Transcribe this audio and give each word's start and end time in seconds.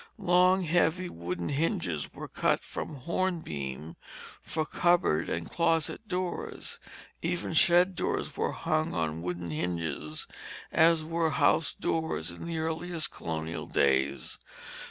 Long, 0.17 0.63
heavy, 0.63 1.09
wooden 1.09 1.49
hinges 1.49 2.11
were 2.11 2.27
cut 2.27 2.63
from 2.63 2.95
horn 2.95 3.41
beam 3.41 3.97
for 4.41 4.65
cupboard 4.65 5.29
and 5.29 5.47
closet 5.47 6.07
doors; 6.07 6.79
even 7.21 7.53
shed 7.53 7.93
doors 7.93 8.35
were 8.35 8.51
hung 8.51 8.95
on 8.95 9.21
wooden 9.21 9.51
hinges 9.51 10.25
as 10.71 11.03
were 11.03 11.29
house 11.29 11.71
doors 11.75 12.31
in 12.31 12.47
the 12.47 12.57
earliest 12.57 13.11
colonial 13.11 13.67
days. 13.67 14.39